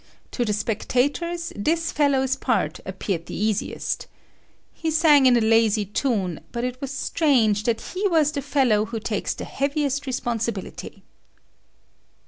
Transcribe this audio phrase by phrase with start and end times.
[0.31, 4.07] To the spectators this fellow's part appeared the easiest.
[4.73, 8.85] He sang in a lazy tune, but it was strange that he was the fellow
[8.85, 11.03] who takes the heaviest responsibility.